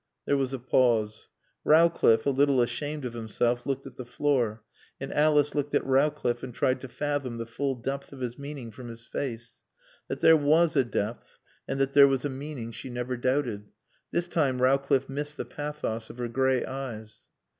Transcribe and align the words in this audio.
There 0.25 0.35
was 0.35 0.51
a 0.51 0.57
pause. 0.57 1.29
Rowcliffe, 1.63 2.25
a 2.25 2.31
little 2.31 2.59
ashamed 2.59 3.05
of 3.05 3.13
himself, 3.13 3.67
looked 3.67 3.85
at 3.85 3.97
the 3.97 4.03
floor, 4.03 4.63
and 4.99 5.13
Alice 5.13 5.53
looked 5.53 5.75
at 5.75 5.85
Rowcliffe 5.85 6.41
and 6.41 6.55
tried 6.55 6.81
to 6.81 6.87
fathom 6.87 7.37
the 7.37 7.45
full 7.45 7.75
depth 7.75 8.11
of 8.11 8.19
his 8.19 8.35
meaning 8.35 8.71
from 8.71 8.87
his 8.87 9.05
face. 9.05 9.59
That 10.07 10.21
there 10.21 10.35
was 10.35 10.75
a 10.75 10.83
depth 10.83 11.37
and 11.67 11.79
that 11.79 11.93
there 11.93 12.07
was 12.07 12.25
a 12.25 12.29
meaning 12.29 12.71
she 12.71 12.89
never 12.89 13.15
doubted. 13.15 13.69
This 14.09 14.27
time 14.27 14.59
Rowcliffe 14.59 15.07
missed 15.07 15.37
the 15.37 15.45
pathos 15.45 16.09
of 16.09 16.17
her 16.17 16.27
gray 16.27 16.65
eyes. 16.65 17.19